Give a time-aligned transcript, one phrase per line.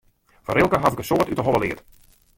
[0.43, 1.81] Fan Rilke haw ik in soad út de holle leard.